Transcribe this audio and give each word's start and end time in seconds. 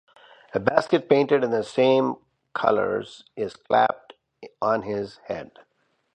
A 0.55 0.59
basket 0.59 1.07
painted 1.07 1.43
in 1.43 1.51
the 1.51 1.63
same 1.63 2.15
colors 2.55 3.23
is 3.35 3.55
clapped 3.55 4.13
on 4.59 4.81
his 4.81 5.17
head. 5.27 5.59